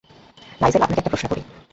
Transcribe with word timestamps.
Nigel, 0.61 0.81
আপনাকে 0.81 0.99
একটা 0.99 1.09
প্রশ্ন 1.09 1.27
করি। 1.27 1.41